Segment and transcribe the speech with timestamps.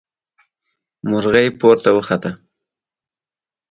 [1.09, 2.31] مرغۍ پورته وخته.